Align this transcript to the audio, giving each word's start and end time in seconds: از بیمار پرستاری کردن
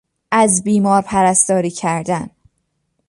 از 0.31 0.63
بیمار 0.63 1.01
پرستاری 1.01 1.69
کردن 1.71 2.29